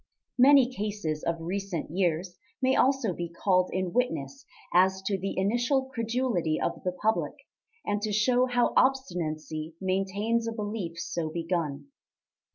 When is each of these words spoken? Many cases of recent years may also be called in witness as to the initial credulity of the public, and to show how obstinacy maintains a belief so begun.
Many 0.39 0.67
cases 0.71 1.21
of 1.23 1.39
recent 1.41 1.91
years 1.91 2.39
may 2.59 2.75
also 2.75 3.13
be 3.13 3.29
called 3.29 3.69
in 3.71 3.93
witness 3.93 4.45
as 4.73 5.03
to 5.03 5.15
the 5.15 5.37
initial 5.37 5.89
credulity 5.89 6.59
of 6.59 6.81
the 6.83 6.91
public, 6.91 7.35
and 7.85 8.01
to 8.01 8.11
show 8.11 8.47
how 8.47 8.73
obstinacy 8.75 9.75
maintains 9.79 10.47
a 10.47 10.53
belief 10.53 10.97
so 10.97 11.29
begun. 11.29 11.89